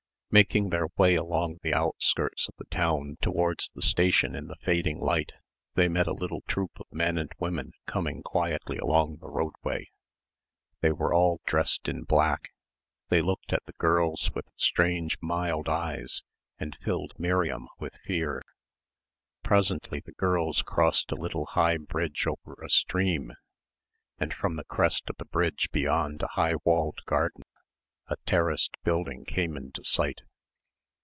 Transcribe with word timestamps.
Making 0.33 0.69
their 0.69 0.87
way 0.95 1.15
along 1.15 1.57
the 1.61 1.73
outskirts 1.73 2.47
of 2.47 2.53
the 2.57 2.63
town 2.69 3.17
towards 3.21 3.69
the 3.69 3.81
station 3.81 4.33
in 4.33 4.47
the 4.47 4.55
fading 4.61 4.97
light 4.97 5.33
they 5.73 5.89
met 5.89 6.07
a 6.07 6.13
little 6.13 6.39
troop 6.47 6.71
of 6.79 6.85
men 6.89 7.17
and 7.17 7.29
women 7.37 7.73
coming 7.85 8.23
quietly 8.23 8.77
along 8.77 9.17
the 9.17 9.27
roadway. 9.27 9.89
They 10.79 10.93
were 10.93 11.13
all 11.13 11.41
dressed 11.45 11.89
in 11.89 12.03
black. 12.03 12.51
They 13.09 13.21
looked 13.21 13.51
at 13.51 13.65
the 13.65 13.73
girls 13.73 14.31
with 14.33 14.45
strange 14.55 15.17
mild 15.21 15.67
eyes 15.67 16.23
and 16.57 16.77
filled 16.79 17.11
Miriam 17.19 17.67
with 17.77 17.97
fear. 18.05 18.41
Presently 19.43 19.99
the 19.99 20.13
girls 20.13 20.61
crossed 20.61 21.11
a 21.11 21.15
little 21.15 21.47
high 21.47 21.75
bridge 21.75 22.25
over 22.25 22.55
a 22.63 22.69
stream, 22.69 23.33
and 24.17 24.33
from 24.33 24.55
the 24.55 24.63
crest 24.63 25.09
of 25.09 25.17
the 25.17 25.25
bridge 25.25 25.67
beyond 25.73 26.21
a 26.21 26.27
high 26.27 26.55
walled 26.63 26.99
garden 27.05 27.43
a 28.07 28.17
terraced 28.25 28.75
building 28.83 29.23
came 29.23 29.55
into 29.55 29.81
sight. 29.85 30.23